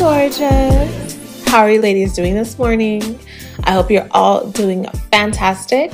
[0.00, 1.44] gorgeous.
[1.46, 3.20] How are you ladies doing this morning?
[3.64, 5.92] I hope you're all doing fantastic.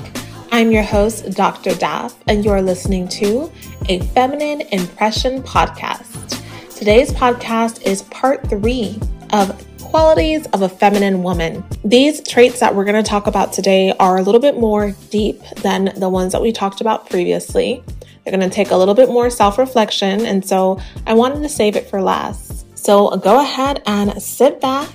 [0.52, 1.70] I'm your host, Dr.
[1.70, 3.50] Daf, and you're listening to
[3.88, 6.40] a Feminine Impression podcast.
[6.76, 9.00] Today's podcast is part three
[9.32, 11.64] of qualities of a feminine woman.
[11.84, 15.42] These traits that we're going to talk about today are a little bit more deep
[15.62, 17.82] than the ones that we talked about previously.
[18.22, 21.48] They're going to take a little bit more self reflection, and so I wanted to
[21.48, 22.45] save it for last.
[22.86, 24.88] So go ahead and sit back,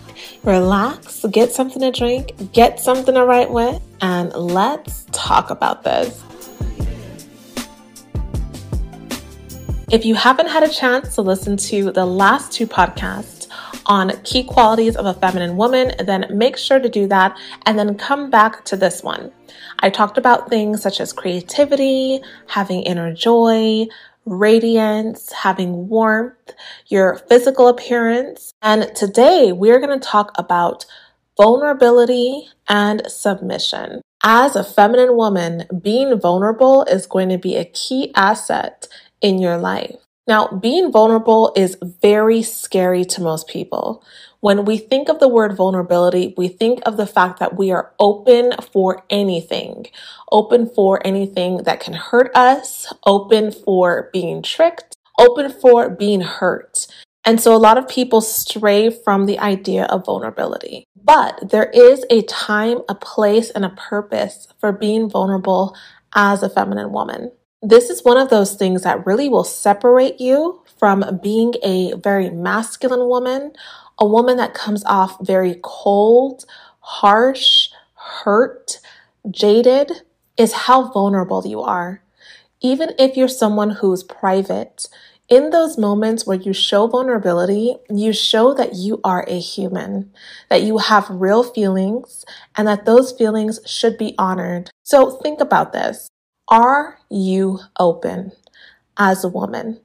[0.43, 6.23] relax, get something to drink, get something to write with, and let's talk about this.
[9.91, 13.49] If you haven't had a chance to listen to the last two podcasts
[13.87, 17.97] on key qualities of a feminine woman, then make sure to do that and then
[17.97, 19.33] come back to this one.
[19.79, 23.87] I talked about things such as creativity, having inner joy,
[24.25, 26.53] radiance, having warmth,
[26.87, 28.53] your physical appearance.
[28.61, 30.85] And today we're going to talk about
[31.37, 34.01] vulnerability and submission.
[34.23, 38.87] As a feminine woman, being vulnerable is going to be a key asset
[39.21, 39.95] in your life.
[40.27, 44.03] Now, being vulnerable is very scary to most people.
[44.41, 47.93] When we think of the word vulnerability, we think of the fact that we are
[47.99, 49.85] open for anything,
[50.31, 56.87] open for anything that can hurt us, open for being tricked, open for being hurt.
[57.23, 60.85] And so a lot of people stray from the idea of vulnerability.
[60.95, 65.77] But there is a time, a place, and a purpose for being vulnerable
[66.15, 67.31] as a feminine woman.
[67.61, 72.31] This is one of those things that really will separate you from being a very
[72.31, 73.51] masculine woman
[74.01, 76.43] a woman that comes off very cold,
[76.79, 78.79] harsh, hurt,
[79.29, 79.91] jaded
[80.37, 82.01] is how vulnerable you are.
[82.61, 84.87] Even if you're someone who's private,
[85.29, 90.11] in those moments where you show vulnerability, you show that you are a human,
[90.49, 92.25] that you have real feelings,
[92.57, 94.71] and that those feelings should be honored.
[94.81, 96.09] So think about this.
[96.47, 98.31] Are you open
[98.97, 99.79] as a woman?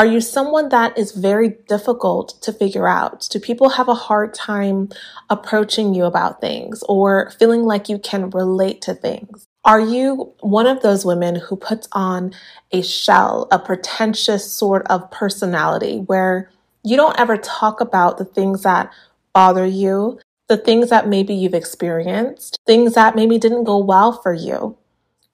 [0.00, 3.28] Are you someone that is very difficult to figure out?
[3.30, 4.88] Do people have a hard time
[5.28, 9.46] approaching you about things or feeling like you can relate to things?
[9.62, 12.32] Are you one of those women who puts on
[12.72, 16.50] a shell, a pretentious sort of personality where
[16.82, 18.90] you don't ever talk about the things that
[19.34, 20.18] bother you,
[20.48, 24.78] the things that maybe you've experienced, things that maybe didn't go well for you?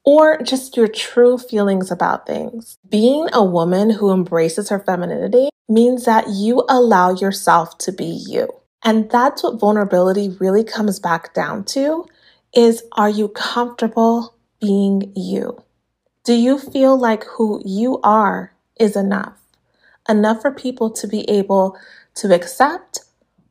[0.07, 2.79] Or just your true feelings about things.
[2.89, 8.49] Being a woman who embraces her femininity means that you allow yourself to be you.
[8.85, 12.07] And that's what vulnerability really comes back down to
[12.55, 15.63] is are you comfortable being you?
[16.25, 19.37] Do you feel like who you are is enough?
[20.09, 21.77] Enough for people to be able
[22.15, 23.01] to accept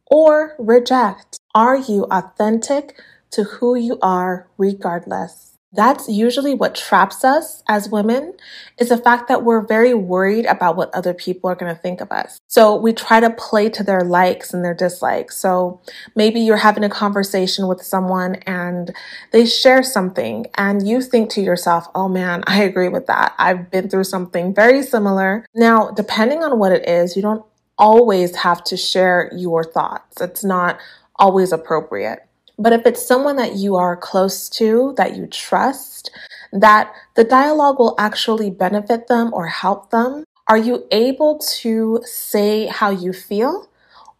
[0.06, 1.38] or reject?
[1.54, 2.98] Are you authentic
[3.32, 5.55] to who you are regardless?
[5.76, 8.34] That's usually what traps us as women
[8.78, 12.02] is the fact that we're very worried about what other people are going to think
[12.02, 12.40] of us.
[12.48, 15.38] So we try to play to their likes and their dislikes.
[15.38, 15.82] So
[16.16, 18.96] maybe you're having a conversation with someone and
[19.32, 23.36] they share something and you think to yourself, oh man, I agree with that.
[23.38, 25.46] I've been through something very similar.
[25.54, 27.46] Now, depending on what it is, you don't
[27.78, 30.22] always have to share your thoughts.
[30.22, 30.80] It's not
[31.18, 32.26] always appropriate.
[32.58, 36.12] But if it's someone that you are close to, that you trust,
[36.52, 42.68] that the dialogue will actually benefit them or help them, are you able to say
[42.68, 43.70] how you feel?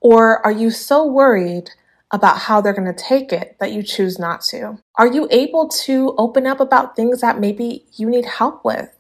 [0.02, 1.72] Or are you so worried
[2.12, 4.80] about how they're going to take it that you choose not to?
[4.96, 8.92] Are you able to open up about things that maybe you need help with?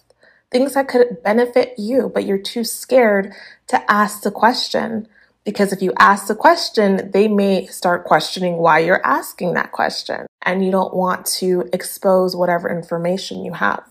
[0.51, 3.33] Things that could benefit you, but you're too scared
[3.67, 5.07] to ask the question
[5.45, 10.25] because if you ask the question, they may start questioning why you're asking that question.
[10.41, 13.83] And you don't want to expose whatever information you have.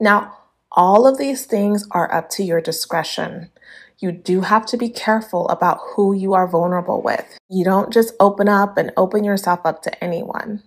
[0.00, 0.38] Now,
[0.70, 3.50] all of these things are up to your discretion.
[3.98, 7.38] You do have to be careful about who you are vulnerable with.
[7.48, 10.62] You don't just open up and open yourself up to anyone.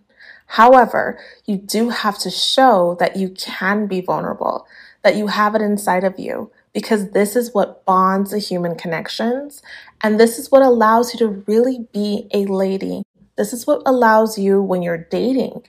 [0.48, 4.68] However, you do have to show that you can be vulnerable,
[5.02, 9.63] that you have it inside of you, because this is what bonds the human connections.
[10.01, 13.04] And this is what allows you to really be a lady.
[13.38, 15.63] This is what allows you when you're dating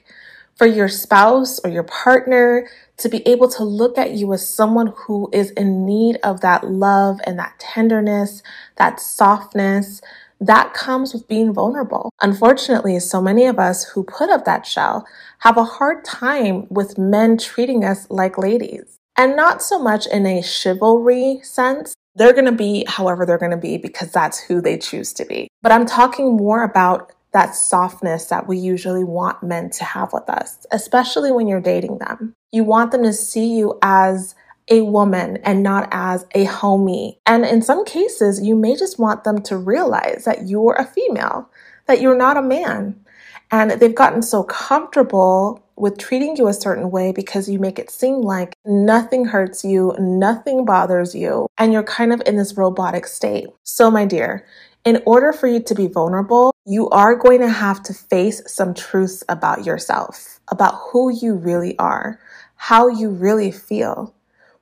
[0.57, 2.67] for your spouse or your partner
[2.97, 6.69] to be able to look at you as someone who is in need of that
[6.69, 8.43] love and that tenderness,
[8.75, 10.01] that softness,
[10.41, 12.11] that comes with being vulnerable.
[12.19, 15.07] Unfortunately, so many of us who put up that shell
[15.39, 20.25] have a hard time with men treating us like ladies and not so much in
[20.25, 24.59] a chivalry sense, They're going to be however they're going to be because that's who
[24.59, 25.47] they choose to be.
[25.61, 30.27] But I'm talking more about that softness that we usually want men to have with
[30.27, 32.33] us, especially when you're dating them.
[32.51, 34.33] You want them to see you as
[34.69, 37.17] a woman and not as a homie.
[37.27, 41.49] And in some cases, you may just want them to realize that you're a female,
[41.85, 42.99] that you're not a man.
[43.51, 47.91] And they've gotten so comfortable with treating you a certain way because you make it
[47.91, 53.05] seem like nothing hurts you, nothing bothers you, and you're kind of in this robotic
[53.05, 53.47] state.
[53.63, 54.45] So, my dear,
[54.83, 58.73] in order for you to be vulnerable, you are going to have to face some
[58.73, 62.19] truths about yourself, about who you really are,
[62.55, 64.15] how you really feel,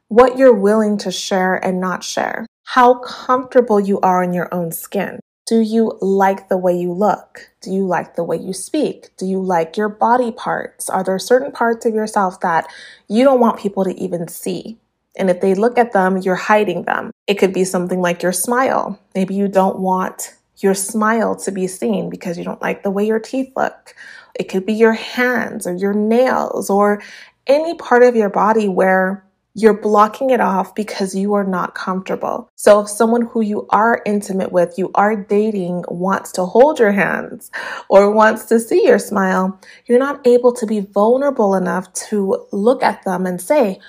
[0.09, 4.71] what you're willing to share and not share, how comfortable you are in your own
[4.71, 5.19] skin.
[5.45, 7.51] Do you like the way you look?
[7.61, 9.15] Do you like the way you speak?
[9.15, 10.89] Do you like your body parts?
[10.89, 12.67] Are there certain parts of yourself that
[13.07, 14.79] you don't want people to even see?
[15.15, 17.11] And if they look at them, you're hiding them.
[17.27, 18.99] It could be something like your smile.
[19.13, 23.05] Maybe you don't want your smile to be seen because you don't like the way
[23.05, 23.93] your teeth look.
[24.33, 27.03] It could be your hands or your nails or
[27.45, 29.23] any part of your body where
[29.57, 32.49] you're blocking it off because you are not comfortable.
[32.55, 36.91] So if someone who you are intimate with, you are dating, wants to hold your
[36.91, 37.51] hands
[37.89, 42.83] or wants to see your smile, you're not able to be vulnerable enough to look
[42.83, 43.79] at them and say,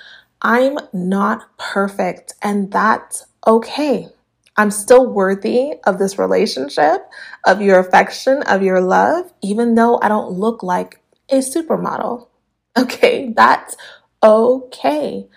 [0.41, 4.07] I'm not perfect and that's okay.
[4.55, 7.01] I'm still worthy of this relationship,
[7.45, 12.27] of your affection, of your love, even though I don't look like a supermodel.
[12.77, 13.75] Okay, that's
[14.21, 15.27] okay.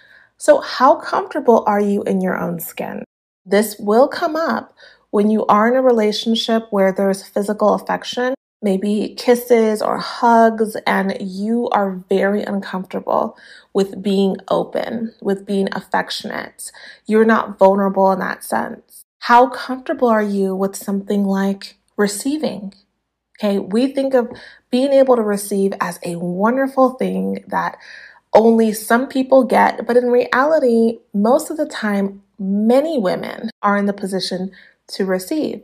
[0.40, 3.04] So, how comfortable are you in your own skin?
[3.44, 4.74] This will come up
[5.10, 8.32] when you are in a relationship where there's physical affection,
[8.62, 13.36] maybe kisses or hugs, and you are very uncomfortable
[13.74, 16.72] with being open, with being affectionate.
[17.04, 19.02] You're not vulnerable in that sense.
[19.18, 22.72] How comfortable are you with something like receiving?
[23.38, 24.30] Okay, we think of
[24.70, 27.76] being able to receive as a wonderful thing that
[28.32, 33.86] only some people get, but in reality, most of the time, many women are in
[33.86, 34.52] the position
[34.88, 35.62] to receive.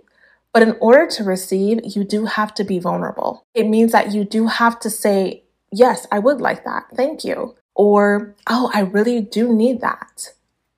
[0.53, 3.45] But in order to receive, you do have to be vulnerable.
[3.55, 5.43] It means that you do have to say,
[5.73, 6.85] Yes, I would like that.
[6.97, 7.55] Thank you.
[7.75, 10.31] Or, Oh, I really do need that.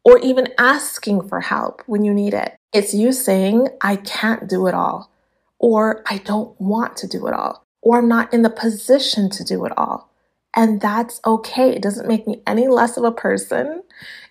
[0.05, 2.57] Or even asking for help when you need it.
[2.73, 5.11] It's you saying, I can't do it all.
[5.59, 7.65] Or I don't want to do it all.
[7.83, 10.08] Or I'm not in the position to do it all.
[10.55, 11.71] And that's okay.
[11.71, 13.83] It doesn't make me any less of a person.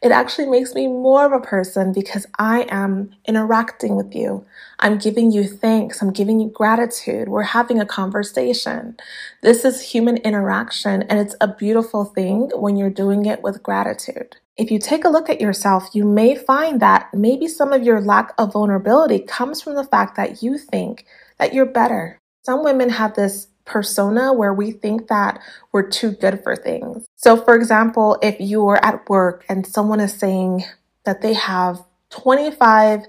[0.03, 4.45] It actually makes me more of a person because I am interacting with you.
[4.79, 6.01] I'm giving you thanks.
[6.01, 7.29] I'm giving you gratitude.
[7.29, 8.97] We're having a conversation.
[9.41, 14.35] This is human interaction, and it's a beautiful thing when you're doing it with gratitude.
[14.57, 18.01] If you take a look at yourself, you may find that maybe some of your
[18.01, 21.05] lack of vulnerability comes from the fact that you think
[21.39, 22.19] that you're better.
[22.43, 25.39] Some women have this persona where we think that
[25.71, 27.05] we're too good for things.
[27.15, 30.63] So, for example, if you are at work and someone is saying
[31.03, 33.01] that they have 25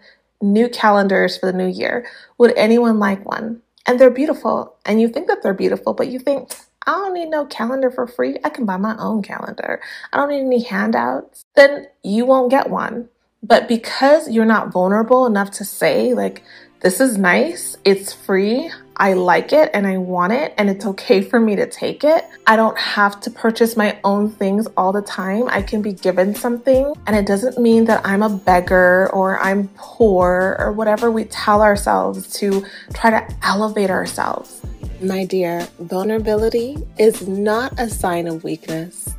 [0.42, 2.06] new calendars for the new year,
[2.36, 3.62] would anyone like one?
[3.86, 6.50] And they're beautiful, and you think that they're beautiful, but you think,
[6.86, 8.36] I don't need no calendar for free.
[8.44, 9.80] I can buy my own calendar.
[10.12, 11.44] I don't need any handouts.
[11.54, 13.08] Then you won't get one.
[13.42, 16.42] But because you're not vulnerable enough to say, like,
[16.80, 21.22] this is nice, it's free, I like it and I want it, and it's okay
[21.22, 22.24] for me to take it.
[22.46, 25.48] I don't have to purchase my own things all the time.
[25.48, 29.68] I can be given something, and it doesn't mean that I'm a beggar or I'm
[29.76, 34.62] poor or whatever we tell ourselves to try to elevate ourselves.
[35.00, 39.14] My dear, vulnerability is not a sign of weakness,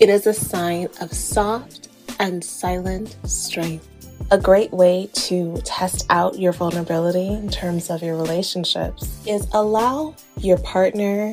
[0.00, 3.89] it is a sign of soft and silent strength.
[4.30, 10.14] A great way to test out your vulnerability in terms of your relationships is allow
[10.38, 11.32] your partner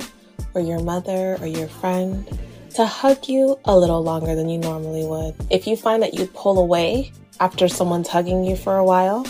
[0.54, 2.28] or your mother or your friend
[2.76, 5.36] to hug you a little longer than you normally would.
[5.52, 9.26] If you find that you pull away after someone's hugging you for a while,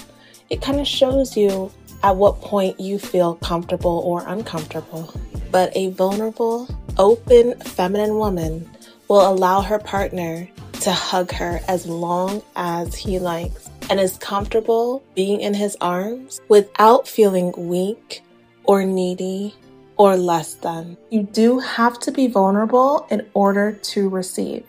[0.50, 1.72] it kind of shows you
[2.04, 5.14] at what point you feel comfortable or uncomfortable.
[5.52, 8.70] But a vulnerable, open, feminine woman
[9.08, 10.48] will allow her partner
[10.88, 16.40] to hug her as long as he likes and is comfortable being in his arms
[16.48, 18.24] without feeling weak
[18.64, 19.54] or needy
[19.98, 20.96] or less than.
[21.10, 24.64] You do have to be vulnerable in order to receive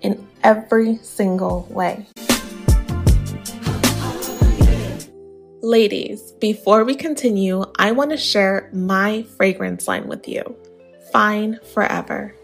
[0.00, 2.06] in every single way.
[5.60, 10.56] Ladies, before we continue, I want to share my fragrance line with you
[11.12, 12.34] Fine Forever.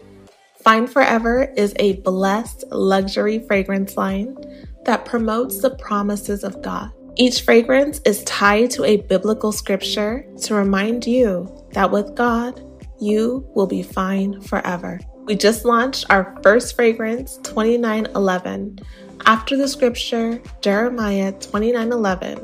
[0.63, 4.37] Fine Forever is a blessed luxury fragrance line
[4.85, 6.91] that promotes the promises of God.
[7.15, 12.61] Each fragrance is tied to a biblical scripture to remind you that with God,
[12.99, 14.99] you will be fine forever.
[15.25, 18.79] We just launched our first fragrance, 2911,
[19.25, 22.37] after the scripture Jeremiah 29:11,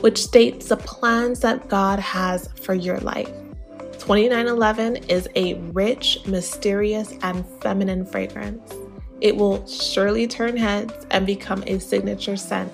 [0.00, 3.30] which states the plans that God has for your life.
[4.08, 8.72] 2911 is a rich, mysterious, and feminine fragrance.
[9.20, 12.72] It will surely turn heads and become a signature scent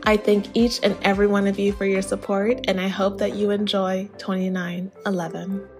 [0.02, 3.34] I thank each and every one of you for your support, and I hope that
[3.34, 5.79] you enjoy 2911.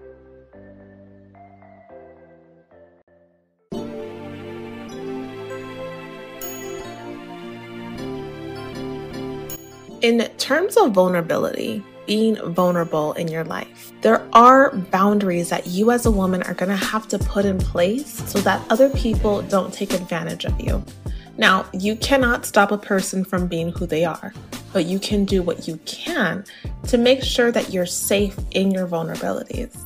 [10.01, 16.07] In terms of vulnerability, being vulnerable in your life, there are boundaries that you as
[16.07, 19.93] a woman are to have to put in place so that other people don't take
[19.93, 20.83] advantage of you.
[21.37, 24.33] Now, you cannot stop a person from being who they are,
[24.73, 26.45] but you can do what you can
[26.87, 29.77] to make sure that you're safe in your vulnerabilities.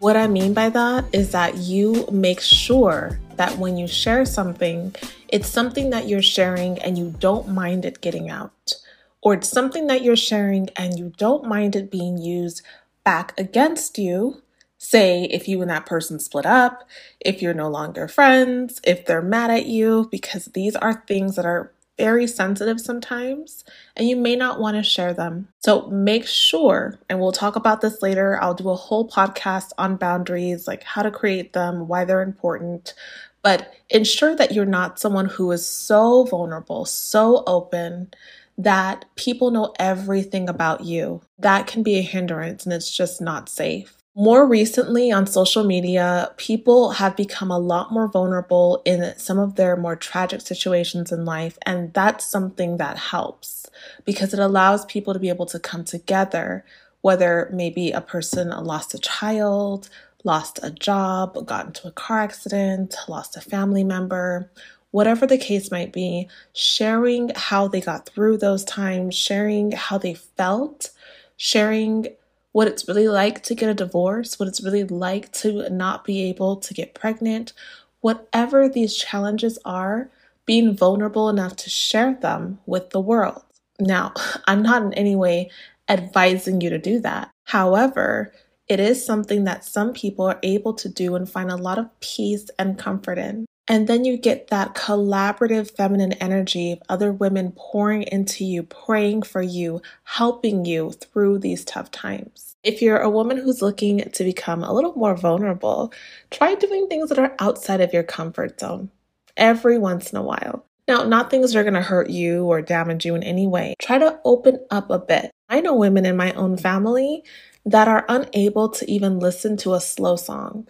[0.00, 4.94] What I mean by that is that you make sure that when you share something,
[5.28, 8.74] it's something that you're sharing and you don't mind it getting out.
[9.22, 12.62] Or it's something that you're sharing and you don't mind it being used
[13.04, 14.42] back against you
[14.82, 16.88] say if you and that person split up,
[17.20, 21.46] if you're no longer friends, if they're mad at you, because these are things that
[21.46, 23.64] are very sensitive sometimes
[23.96, 25.46] and you may not want to share them.
[25.60, 28.42] So make sure, and we'll talk about this later.
[28.42, 32.94] I'll do a whole podcast on boundaries, like how to create them, why they're important.
[33.42, 38.12] But ensure that you're not someone who is so vulnerable, so open
[38.58, 41.22] that people know everything about you.
[41.38, 43.96] That can be a hindrance and it's just not safe.
[44.14, 49.54] More recently on social media, people have become a lot more vulnerable in some of
[49.54, 51.56] their more tragic situations in life.
[51.64, 53.70] And that's something that helps
[54.04, 56.62] because it allows people to be able to come together,
[57.00, 59.88] whether maybe a person lost a child,
[60.24, 64.50] lost a job, got into a car accident, lost a family member,
[64.92, 70.14] whatever the case might be, sharing how they got through those times, sharing how they
[70.14, 70.90] felt,
[71.36, 72.06] sharing
[72.52, 76.22] what it's really like to get a divorce, what it's really like to not be
[76.28, 77.52] able to get pregnant,
[78.00, 80.10] whatever these challenges are,
[80.44, 83.42] being vulnerable enough to share them with the world.
[83.80, 84.12] Now,
[84.46, 85.50] I'm not in any way
[85.88, 87.30] advising you to do that.
[87.44, 88.32] However,
[88.68, 91.88] it is something that some people are able to do and find a lot of
[92.00, 93.46] peace and comfort in.
[93.68, 99.22] And then you get that collaborative feminine energy of other women pouring into you, praying
[99.22, 102.56] for you, helping you through these tough times.
[102.64, 105.92] If you're a woman who's looking to become a little more vulnerable,
[106.30, 108.90] try doing things that are outside of your comfort zone
[109.36, 110.66] every once in a while.
[110.88, 113.74] Now, not things that are going to hurt you or damage you in any way.
[113.80, 115.30] Try to open up a bit.
[115.48, 117.22] I know women in my own family
[117.64, 120.66] that are unable to even listen to a slow song,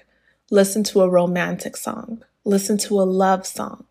[0.50, 3.84] listen to a romantic song listen to a love song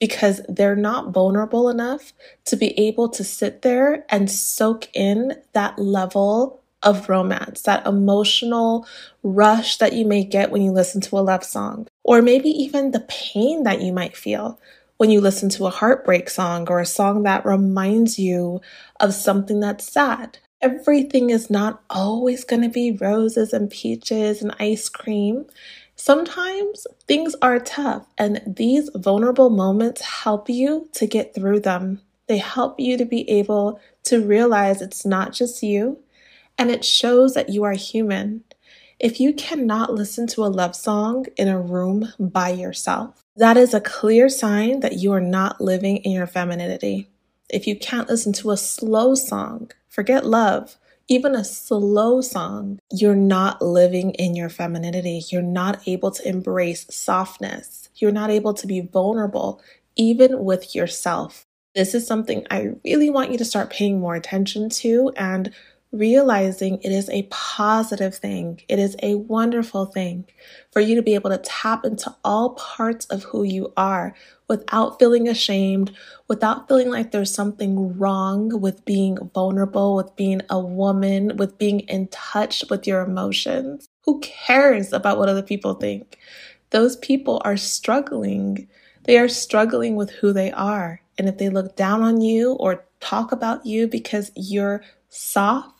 [0.00, 2.12] because they're not vulnerable enough
[2.44, 8.86] to be able to sit there and soak in that level of romance, that emotional
[9.22, 12.90] rush that you may get when you listen to a love song, or maybe even
[12.90, 14.60] the pain that you might feel
[14.98, 18.60] when you listen to a heartbreak song or a song that reminds you
[19.00, 20.38] of something that's sad.
[20.60, 25.46] Everything is not always going to be roses and peaches and ice cream.
[25.96, 32.00] Sometimes things are tough, and these vulnerable moments help you to get through them.
[32.26, 36.00] They help you to be able to realize it's not just you,
[36.58, 38.44] and it shows that you are human.
[38.98, 43.74] If you cannot listen to a love song in a room by yourself, that is
[43.74, 47.08] a clear sign that you are not living in your femininity.
[47.50, 50.76] If you can't listen to a slow song, forget love,
[51.08, 55.22] even a slow song, you're not living in your femininity.
[55.30, 57.90] You're not able to embrace softness.
[57.96, 59.60] You're not able to be vulnerable,
[59.96, 61.46] even with yourself.
[61.74, 65.52] This is something I really want you to start paying more attention to and
[65.94, 68.60] realizing it is a positive thing.
[68.68, 70.26] It is a wonderful thing
[70.72, 74.14] for you to be able to tap into all parts of who you are
[74.48, 75.92] without feeling ashamed,
[76.28, 81.80] without feeling like there's something wrong with being vulnerable, with being a woman, with being
[81.80, 83.88] in touch with your emotions.
[84.04, 86.18] Who cares about what other people think?
[86.70, 88.68] Those people are struggling.
[89.04, 91.00] They are struggling with who they are.
[91.16, 95.73] And if they look down on you or talk about you because you're soft,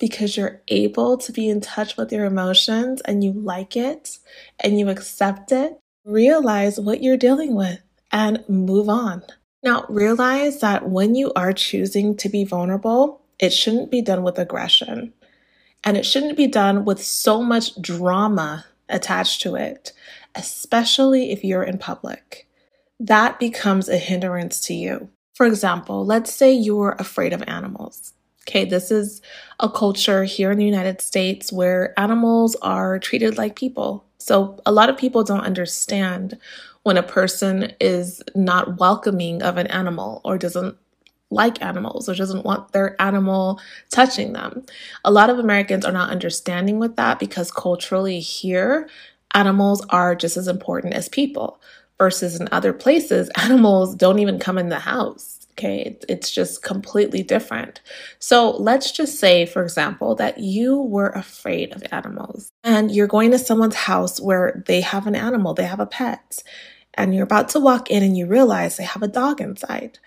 [0.00, 4.18] because you're able to be in touch with your emotions and you like it
[4.58, 7.80] and you accept it, realize what you're dealing with
[8.10, 9.22] and move on.
[9.62, 14.38] Now, realize that when you are choosing to be vulnerable, it shouldn't be done with
[14.38, 15.12] aggression.
[15.84, 19.92] And it shouldn't be done with so much drama attached to it,
[20.34, 22.48] especially if you're in public.
[22.98, 25.10] That becomes a hindrance to you.
[25.34, 28.14] For example, let's say you're afraid of animals.
[28.50, 29.22] Okay, this is
[29.60, 34.04] a culture here in the United States where animals are treated like people.
[34.18, 36.36] So a lot of people don't understand
[36.82, 40.76] when a person is not welcoming of an animal or doesn't
[41.30, 44.66] like animals or doesn't want their animal touching them.
[45.04, 48.88] A lot of Americans are not understanding with that because culturally here,
[49.32, 51.60] animals are just as important as people
[51.98, 55.39] versus in other places, animals don't even come in the house.
[55.60, 57.82] Okay, it's just completely different.
[58.18, 63.30] So let's just say, for example, that you were afraid of animals and you're going
[63.32, 66.42] to someone's house where they have an animal, they have a pet,
[66.94, 69.98] and you're about to walk in and you realize they have a dog inside.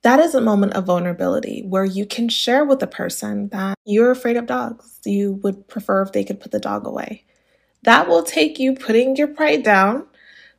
[0.00, 4.10] That is a moment of vulnerability where you can share with the person that you're
[4.10, 5.00] afraid of dogs.
[5.04, 7.26] You would prefer if they could put the dog away.
[7.82, 10.06] That will take you putting your pride down,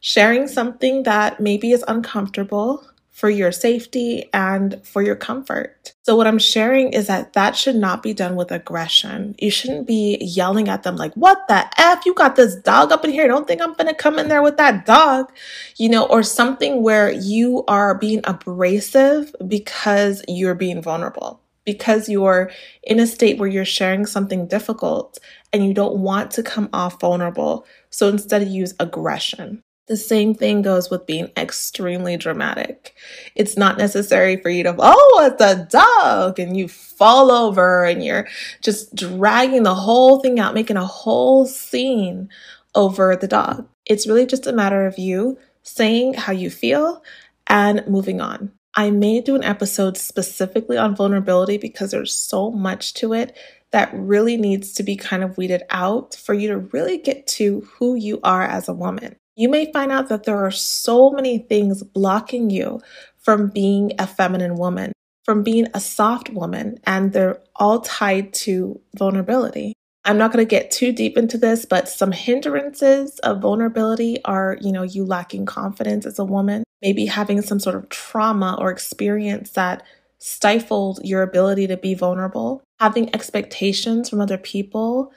[0.02, 2.86] sharing something that maybe is uncomfortable,
[3.16, 5.94] for your safety and for your comfort.
[6.04, 9.36] So, what I'm sharing is that that should not be done with aggression.
[9.40, 12.06] You shouldn't be yelling at them like, What the F?
[12.06, 13.28] You got this dog up in here.
[13.30, 15.32] Don't think I'm going to come in there with that dog,
[15.78, 21.42] you know, or something where you are being abrasive because you're being vulnerable.
[21.64, 22.52] Because you're
[22.84, 25.18] in a state where you're sharing something difficult
[25.54, 27.66] and you don't want to come off vulnerable.
[27.90, 29.64] So instead, use aggression.
[29.88, 32.96] The same thing goes with being extremely dramatic.
[33.36, 38.04] It's not necessary for you to, oh, it's a dog, and you fall over and
[38.04, 38.28] you're
[38.62, 42.30] just dragging the whole thing out, making a whole scene
[42.74, 43.68] over the dog.
[43.86, 47.04] It's really just a matter of you saying how you feel
[47.46, 48.52] and moving on.
[48.76, 53.38] I may do an episode specifically on vulnerability because there's so much to it
[53.72, 57.62] that really needs to be kind of weeded out for you to really get to
[57.78, 61.38] who you are as a woman you may find out that there are so many
[61.38, 62.82] things blocking you
[63.20, 64.94] from being a feminine woman,
[65.24, 69.74] from being a soft woman, and they're all tied to vulnerability.
[70.06, 74.58] I'm not going to get too deep into this, but some hindrances of vulnerability are,
[74.62, 78.70] you know, you lacking confidence as a woman, maybe having some sort of trauma or
[78.70, 79.82] experience that
[80.20, 85.12] stifled your ability to be vulnerable, having expectations from other people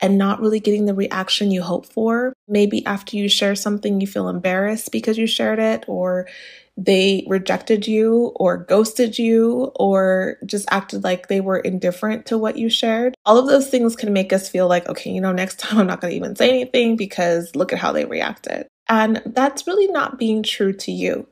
[0.00, 2.32] and not really getting the reaction you hope for.
[2.48, 6.28] Maybe after you share something, you feel embarrassed because you shared it, or
[6.76, 12.56] they rejected you, or ghosted you, or just acted like they were indifferent to what
[12.56, 13.14] you shared.
[13.26, 15.86] All of those things can make us feel like, okay, you know, next time I'm
[15.86, 18.66] not going to even say anything because look at how they reacted.
[18.88, 21.26] And that's really not being true to you.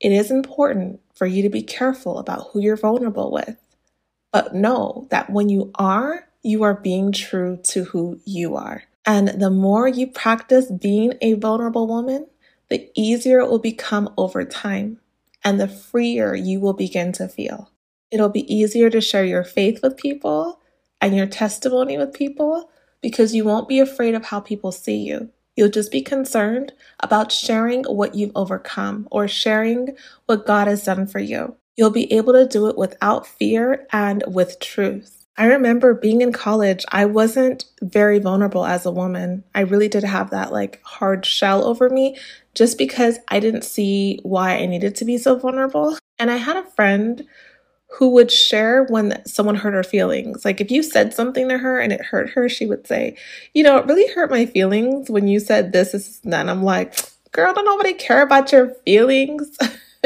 [0.00, 3.56] It is important for you to be careful about who you're vulnerable with.
[4.32, 8.84] But know that when you are, you are being true to who you are.
[9.04, 12.26] And the more you practice being a vulnerable woman,
[12.70, 15.00] the easier it will become over time
[15.44, 17.70] and the freer you will begin to feel.
[18.10, 20.60] It'll be easier to share your faith with people
[21.00, 25.30] and your testimony with people because you won't be afraid of how people see you.
[25.56, 31.06] You'll just be concerned about sharing what you've overcome or sharing what God has done
[31.06, 31.56] for you.
[31.76, 35.15] You'll be able to do it without fear and with truth.
[35.38, 39.44] I remember being in college, I wasn't very vulnerable as a woman.
[39.54, 42.16] I really did have that like hard shell over me
[42.54, 45.98] just because I didn't see why I needed to be so vulnerable.
[46.18, 47.26] And I had a friend
[47.98, 50.44] who would share when someone hurt her feelings.
[50.44, 53.16] Like if you said something to her and it hurt her, she would say,
[53.54, 56.34] You know, it really hurt my feelings when you said this, this, and.
[56.34, 56.98] And I'm like,
[57.32, 59.56] Girl, don't nobody care about your feelings.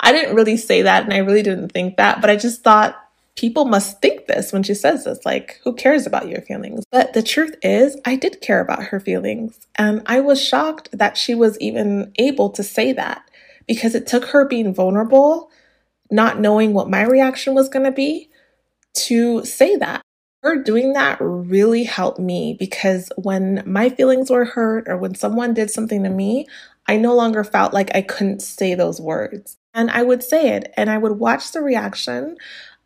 [0.00, 2.96] I didn't really say that and I really didn't think that, but I just thought
[3.36, 6.84] people must think this when she says this like who cares about your feelings?
[6.90, 11.16] But the truth is i did care about her feelings and i was shocked that
[11.16, 13.28] she was even able to say that
[13.66, 15.50] because it took her being vulnerable
[16.12, 18.28] not knowing what my reaction was going to be
[18.94, 20.02] to say that.
[20.42, 25.54] Her doing that really helped me because when my feelings were hurt or when someone
[25.54, 26.46] did something to me
[26.88, 29.56] i no longer felt like i couldn't say those words.
[29.72, 32.36] And i would say it and i would watch the reaction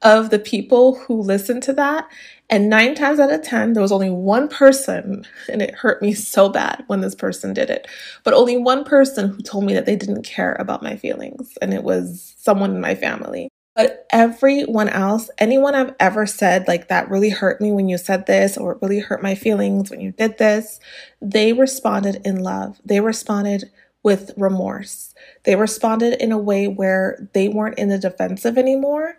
[0.06, 2.06] of the people who listened to that.
[2.48, 6.14] And nine times out of 10, there was only one person, and it hurt me
[6.14, 7.88] so bad when this person did it,
[8.22, 11.74] but only one person who told me that they didn't care about my feelings, and
[11.74, 13.48] it was someone in my family.
[13.74, 18.26] But everyone else, anyone I've ever said, like, that really hurt me when you said
[18.26, 20.78] this, or it really hurt my feelings when you did this,
[21.20, 22.80] they responded in love.
[22.84, 23.72] They responded
[24.04, 25.14] with remorse.
[25.42, 29.16] They responded in a way where they weren't in the defensive anymore.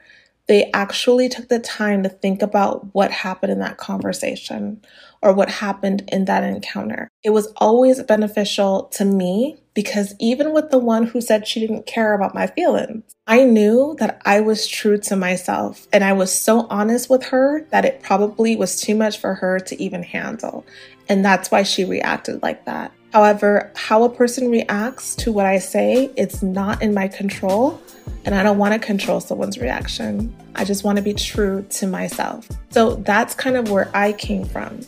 [0.48, 4.82] They actually took the time to think about what happened in that conversation
[5.22, 7.10] or what happened in that encounter.
[7.24, 11.86] It was always beneficial to me because even with the one who said she didn't
[11.86, 16.32] care about my feelings, I knew that I was true to myself and I was
[16.32, 20.66] so honest with her that it probably was too much for her to even handle.
[21.10, 22.92] And that's why she reacted like that.
[23.14, 27.82] However, how a person reacts to what I say, it's not in my control,
[28.26, 30.36] and I don't want to control someone's reaction.
[30.56, 32.48] I just want to be true to myself.
[32.72, 34.82] So that's kind of where I came from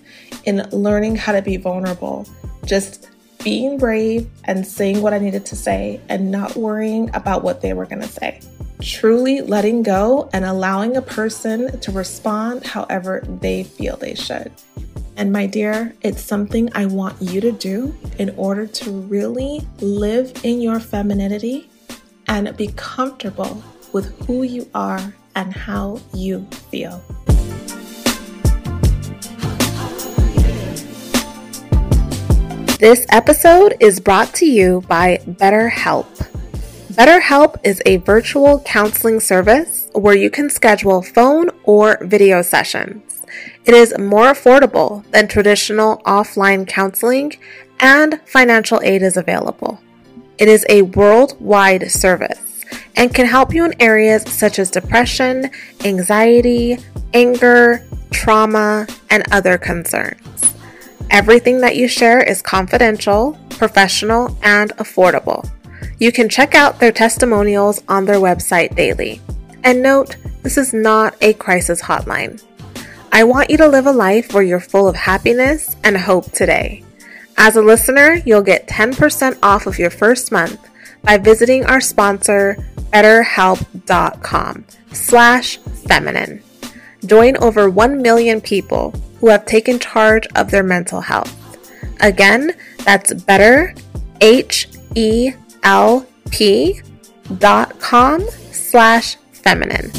[0.44, 2.28] in learning how to be vulnerable,
[2.66, 3.10] just
[3.44, 7.74] being brave and saying what I needed to say and not worrying about what they
[7.74, 8.42] were going to say.
[8.82, 14.52] Truly letting go and allowing a person to respond however they feel they should.
[15.20, 20.32] And my dear, it's something I want you to do in order to really live
[20.46, 21.70] in your femininity
[22.30, 27.04] and be comfortable with who you are and how you feel.
[32.78, 36.08] This episode is brought to you by BetterHelp.
[36.94, 43.19] BetterHelp is a virtual counseling service where you can schedule phone or video sessions.
[43.66, 47.34] It is more affordable than traditional offline counseling,
[47.80, 49.80] and financial aid is available.
[50.38, 52.66] It is a worldwide service
[52.96, 55.50] and can help you in areas such as depression,
[55.84, 56.78] anxiety,
[57.14, 60.56] anger, trauma, and other concerns.
[61.10, 65.50] Everything that you share is confidential, professional, and affordable.
[66.00, 69.22] You can check out their testimonials on their website daily.
[69.64, 72.42] And note, this is not a crisis hotline.
[73.12, 76.84] I want you to live a life where you're full of happiness and hope today.
[77.38, 80.60] As a listener, you'll get 10% off of your first month
[81.04, 82.58] by visiting our sponsor,
[82.94, 86.44] betterhelp.com slash feminine.
[87.06, 91.36] Join over 1 million people who have taken charge of their mental health.
[92.02, 93.74] Again, that's better,
[94.22, 95.36] H-E-L-P
[97.38, 99.92] dot com slash feminine.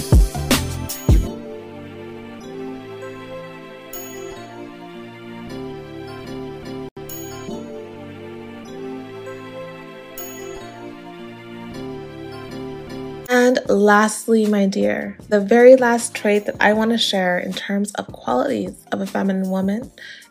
[13.30, 17.92] And lastly, my dear, the very last trait that I want to share in terms
[17.92, 19.88] of qualities of a feminine woman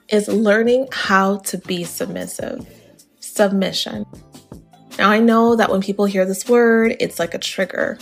[0.10, 2.68] is learning how to be submissive.
[3.22, 4.06] Submission.
[4.98, 7.98] Now, I know that when people hear this word, it's like a trigger.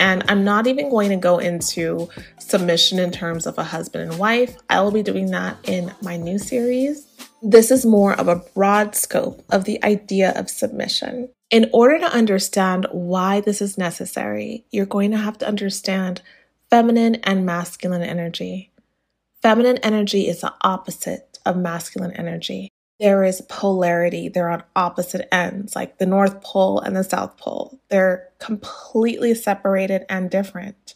[0.00, 2.08] And I'm not even going to go into
[2.38, 4.56] submission in terms of a husband and wife.
[4.70, 7.06] I will be doing that in my new series.
[7.42, 11.28] This is more of a broad scope of the idea of submission.
[11.50, 16.20] In order to understand why this is necessary, you're going to have to understand
[16.68, 18.70] feminine and masculine energy.
[19.40, 22.68] Feminine energy is the opposite of masculine energy.
[23.00, 27.80] There is polarity, they're on opposite ends, like the North Pole and the South Pole.
[27.88, 30.94] They're completely separated and different.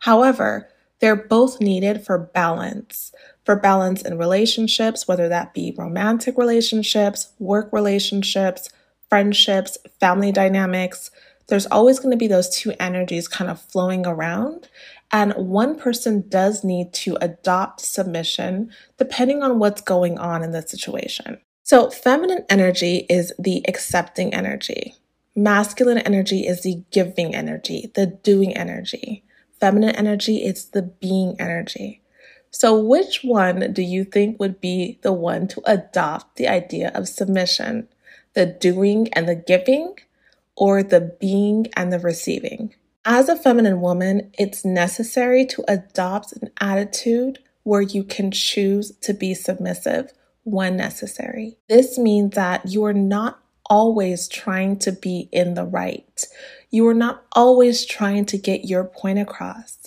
[0.00, 3.12] However, they're both needed for balance,
[3.44, 8.68] for balance in relationships, whether that be romantic relationships, work relationships,
[9.14, 11.12] friendships, family dynamics,
[11.46, 14.68] there's always going to be those two energies kind of flowing around.
[15.12, 20.62] And one person does need to adopt submission depending on what's going on in the
[20.62, 21.38] situation.
[21.62, 24.96] So, feminine energy is the accepting energy.
[25.36, 29.22] Masculine energy is the giving energy, the doing energy.
[29.60, 32.02] Feminine energy is the being energy.
[32.50, 37.06] So, which one do you think would be the one to adopt the idea of
[37.06, 37.86] submission?
[38.34, 39.96] The doing and the giving,
[40.56, 42.74] or the being and the receiving.
[43.04, 49.12] As a feminine woman, it's necessary to adopt an attitude where you can choose to
[49.12, 50.12] be submissive
[50.44, 51.56] when necessary.
[51.68, 56.24] This means that you are not always trying to be in the right.
[56.70, 59.78] You are not always trying to get your point across.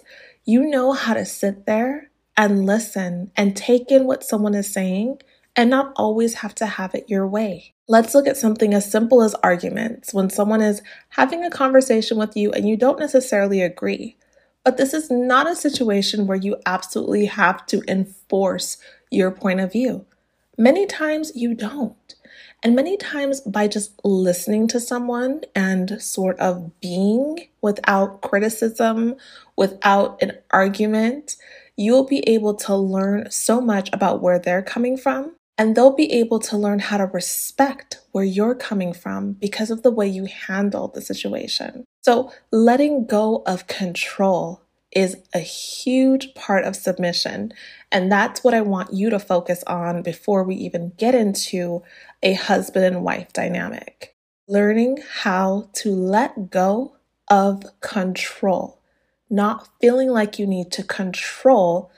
[0.45, 5.19] You know how to sit there and listen and take in what someone is saying
[5.57, 7.73] and not always have to have it your way.
[7.87, 12.37] Let's look at something as simple as arguments when someone is having a conversation with
[12.37, 14.15] you and you don't necessarily agree.
[14.63, 18.77] But this is not a situation where you absolutely have to enforce
[19.09, 20.05] your point of view.
[20.57, 22.15] Many times you don't.
[22.63, 29.15] And many times, by just listening to someone and sort of being without criticism,
[29.55, 31.37] without an argument,
[31.77, 35.36] you'll be able to learn so much about where they're coming from.
[35.57, 39.81] And they'll be able to learn how to respect where you're coming from because of
[39.81, 41.83] the way you handle the situation.
[42.03, 47.53] So, letting go of control is a huge part of submission.
[47.91, 51.83] And that's what I want you to focus on before we even get into
[52.23, 54.15] a husband and wife dynamic.
[54.47, 56.95] Learning how to let go
[57.29, 58.81] of control,
[59.29, 61.91] not feeling like you need to control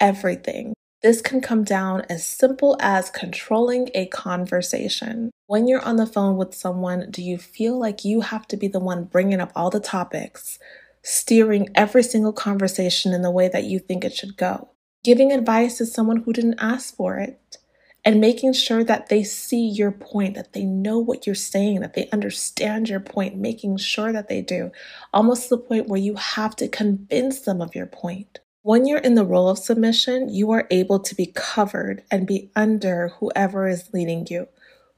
[0.00, 0.74] everything.
[1.02, 5.30] This can come down as simple as controlling a conversation.
[5.46, 8.68] When you're on the phone with someone, do you feel like you have to be
[8.68, 10.58] the one bringing up all the topics,
[11.02, 14.68] steering every single conversation in the way that you think it should go?
[15.02, 17.56] Giving advice to someone who didn't ask for it,
[18.04, 21.94] and making sure that they see your point, that they know what you're saying, that
[21.94, 24.70] they understand your point, making sure that they do,
[25.14, 28.40] almost to the point where you have to convince them of your point.
[28.62, 32.50] When you're in the role of submission, you are able to be covered and be
[32.54, 34.48] under whoever is leading you,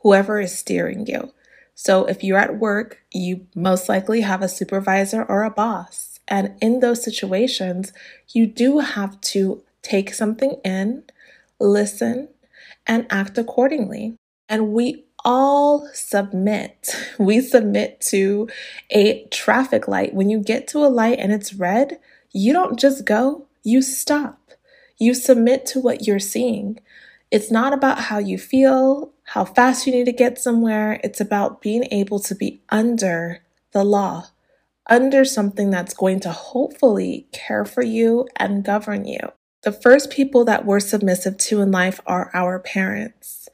[0.00, 1.32] whoever is steering you.
[1.74, 6.18] So if you're at work, you most likely have a supervisor or a boss.
[6.26, 7.92] And in those situations,
[8.32, 11.04] you do have to take something in,
[11.60, 12.28] listen,
[12.84, 14.16] and act accordingly.
[14.48, 16.96] And we all submit.
[17.18, 18.48] We submit to
[18.90, 20.14] a traffic light.
[20.14, 22.00] When you get to a light and it's red,
[22.32, 24.52] you don't just go, you stop.
[24.98, 26.78] You submit to what you're seeing.
[27.30, 31.00] It's not about how you feel, how fast you need to get somewhere.
[31.02, 34.26] It's about being able to be under the law,
[34.88, 39.32] under something that's going to hopefully care for you and govern you.
[39.62, 43.48] The first people that we're submissive to in life are our parents.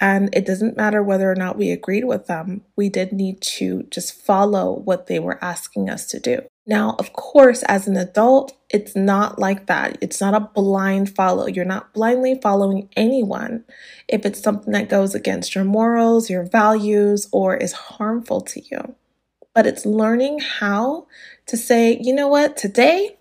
[0.00, 3.84] And it doesn't matter whether or not we agreed with them, we did need to
[3.84, 6.42] just follow what they were asking us to do.
[6.66, 9.96] Now, of course, as an adult, it's not like that.
[10.00, 11.46] It's not a blind follow.
[11.46, 13.64] You're not blindly following anyone
[14.08, 18.96] if it's something that goes against your morals, your values, or is harmful to you.
[19.54, 21.06] But it's learning how
[21.46, 23.15] to say, you know what, today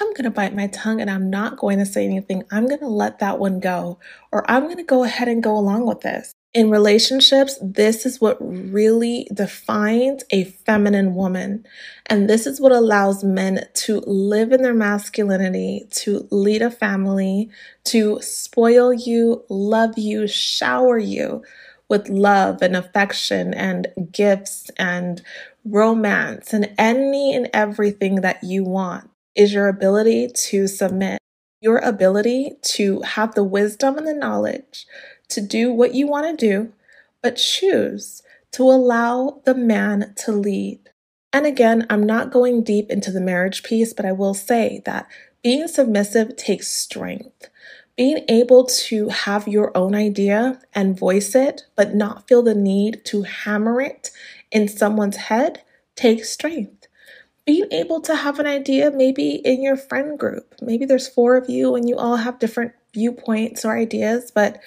[0.00, 2.42] I'm going to bite my tongue and I'm not going to say anything.
[2.50, 4.00] I'm going to let that one go,
[4.32, 6.32] or I'm going to go ahead and go along with this.
[6.52, 11.64] In relationships, this is what really defines a feminine woman.
[12.06, 17.50] And this is what allows men to live in their masculinity, to lead a family,
[17.84, 21.44] to spoil you, love you, shower you
[21.88, 25.22] with love and affection and gifts and
[25.64, 31.18] romance and any and everything that you want is your ability to submit,
[31.60, 34.86] your ability to have the wisdom and the knowledge
[35.28, 36.72] to do what you want to do,
[37.22, 40.78] but choose to allow the man to lead.
[41.32, 45.08] And again, I'm not going deep into the marriage piece, but I will say that
[45.42, 47.50] being submissive takes strength.
[47.96, 53.04] Being able to have your own idea and voice it, but not feel the need
[53.06, 54.10] to hammer it
[54.50, 55.62] in someone's head,
[55.96, 56.83] takes strength
[57.46, 60.54] being able to have an idea maybe in your friend group.
[60.62, 64.60] Maybe there's four of you and you all have different viewpoints or ideas, but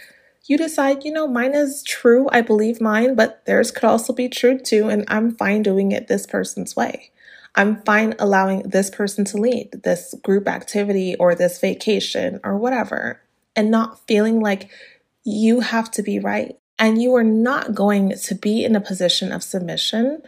[0.46, 2.28] you decide, you know, mine is true.
[2.32, 4.90] I believe mine, but theirs could also be true too.
[4.90, 7.12] And I'm fine doing it this person's way.
[7.56, 13.20] I'm fine allowing this person to lead this group activity or this vacation or whatever,
[13.56, 14.70] and not feeling like
[15.24, 16.56] you have to be right.
[16.78, 20.22] And you are not going to be in a position of submission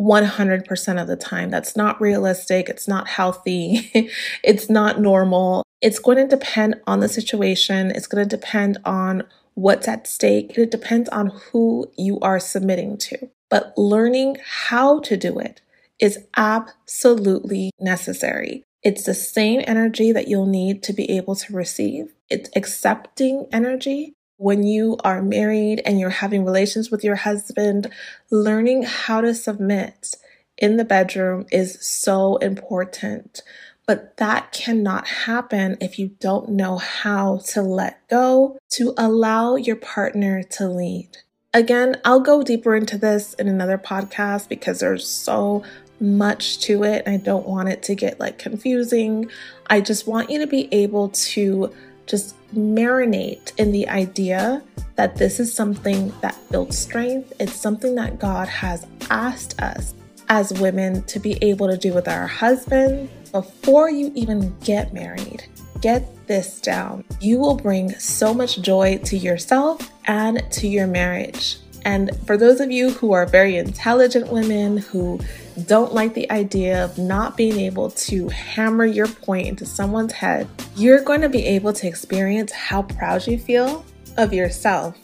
[0.00, 1.50] 100% of the time.
[1.50, 2.68] That's not realistic.
[2.68, 3.90] It's not healthy.
[4.44, 5.62] it's not normal.
[5.80, 7.90] It's going to depend on the situation.
[7.90, 10.56] It's going to depend on what's at stake.
[10.56, 13.30] It depends on who you are submitting to.
[13.48, 15.60] But learning how to do it
[15.98, 18.64] is absolutely necessary.
[18.82, 22.12] It's the same energy that you'll need to be able to receive.
[22.28, 27.90] It's accepting energy when you are married and you're having relations with your husband,
[28.30, 30.14] learning how to submit
[30.58, 33.42] in the bedroom is so important.
[33.86, 39.76] But that cannot happen if you don't know how to let go, to allow your
[39.76, 41.18] partner to lead.
[41.54, 45.62] Again, I'll go deeper into this in another podcast because there's so
[46.00, 47.04] much to it.
[47.06, 49.30] And I don't want it to get like confusing.
[49.68, 51.72] I just want you to be able to
[52.06, 54.62] just marinate in the idea
[54.96, 57.32] that this is something that builds strength.
[57.38, 59.94] It's something that God has asked us
[60.28, 65.44] as women to be able to do with our husbands before you even get married.
[65.80, 67.04] Get this down.
[67.20, 71.58] You will bring so much joy to yourself and to your marriage.
[71.84, 75.20] And for those of you who are very intelligent women who
[75.64, 80.46] don't like the idea of not being able to hammer your point into someone's head,
[80.76, 83.84] you're going to be able to experience how proud you feel
[84.18, 84.96] of yourself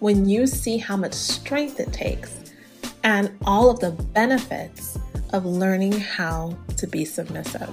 [0.00, 2.40] when you see how much strength it takes
[3.04, 4.98] and all of the benefits
[5.32, 7.70] of learning how to be submissive.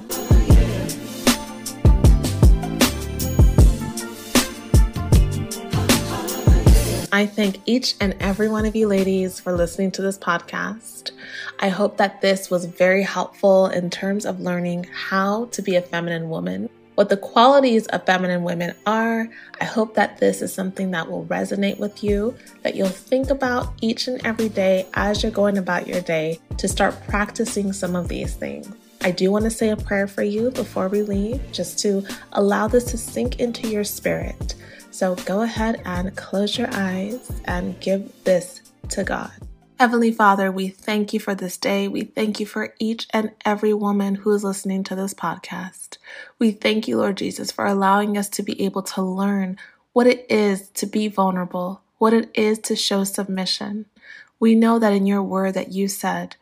[7.12, 11.12] I thank each and every one of you ladies for listening to this podcast.
[11.60, 15.82] I hope that this was very helpful in terms of learning how to be a
[15.82, 19.28] feminine woman, what the qualities of feminine women are.
[19.60, 23.74] I hope that this is something that will resonate with you, that you'll think about
[23.82, 28.08] each and every day as you're going about your day to start practicing some of
[28.08, 28.72] these things.
[29.02, 32.68] I do want to say a prayer for you before we leave, just to allow
[32.68, 34.56] this to sink into your spirit.
[34.92, 39.32] So go ahead and close your eyes and give this to God.
[39.80, 41.88] Heavenly Father, we thank you for this day.
[41.88, 46.00] We thank you for each and every woman who is listening to this podcast.
[46.40, 49.60] We thank you, Lord Jesus, for allowing us to be able to learn
[49.94, 53.86] what it is to be vulnerable, what it is to show submission.
[54.40, 56.38] We know that in your word that you said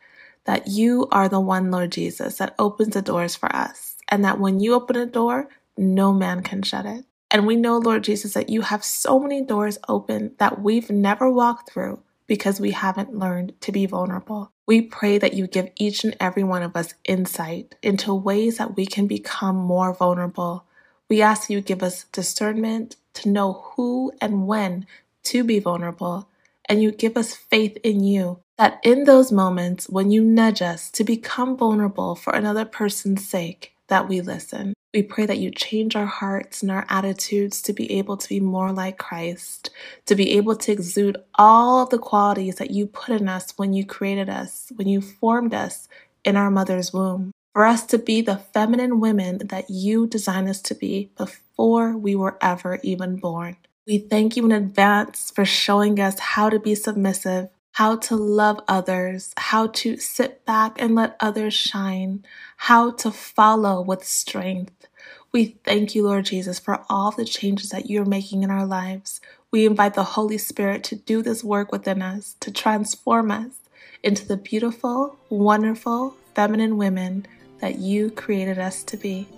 [0.46, 4.40] that you are the one, Lord Jesus, that opens the doors for us, and that
[4.40, 7.04] when you open a door, no man can shut it.
[7.30, 11.30] And we know, Lord Jesus, that you have so many doors open that we've never
[11.30, 14.52] walked through because we haven't learned to be vulnerable.
[14.66, 18.76] We pray that you give each and every one of us insight into ways that
[18.76, 20.64] we can become more vulnerable.
[21.08, 24.86] We ask you give us discernment to know who and when
[25.24, 26.28] to be vulnerable.
[26.68, 30.90] And you give us faith in you that in those moments when you nudge us
[30.92, 34.74] to become vulnerable for another person's sake, that we listen.
[34.94, 38.40] We pray that you change our hearts and our attitudes to be able to be
[38.40, 39.70] more like Christ,
[40.06, 43.72] to be able to exude all of the qualities that you put in us when
[43.72, 45.88] you created us, when you formed us
[46.24, 47.32] in our mother's womb.
[47.52, 52.14] For us to be the feminine women that you designed us to be before we
[52.14, 53.56] were ever even born.
[53.86, 58.58] We thank you in advance for showing us how to be submissive how to love
[58.68, 62.24] others, how to sit back and let others shine,
[62.56, 64.88] how to follow with strength.
[65.30, 69.20] We thank you, Lord Jesus, for all the changes that you're making in our lives.
[69.50, 73.60] We invite the Holy Spirit to do this work within us, to transform us
[74.02, 77.26] into the beautiful, wonderful, feminine women
[77.58, 79.28] that you created us to be.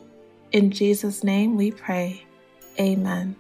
[0.53, 2.25] In Jesus' name we pray.
[2.79, 3.35] Amen.